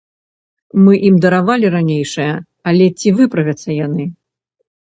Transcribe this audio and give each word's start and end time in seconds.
Мы 0.85 0.93
ім 1.09 1.15
даравалі 1.25 1.67
ранейшае, 1.75 2.27
але 2.73 2.85
ці 3.03 3.15
выправяцца 3.21 3.69
яны? 3.85 4.03